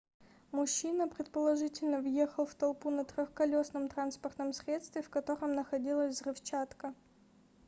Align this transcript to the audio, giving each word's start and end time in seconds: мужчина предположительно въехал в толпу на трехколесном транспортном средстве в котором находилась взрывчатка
мужчина 0.51 1.07
предположительно 1.07 2.01
въехал 2.01 2.47
в 2.47 2.55
толпу 2.55 2.89
на 2.89 3.05
трехколесном 3.05 3.87
транспортном 3.87 4.51
средстве 4.51 5.03
в 5.03 5.11
котором 5.11 5.53
находилась 5.53 6.15
взрывчатка 6.15 6.95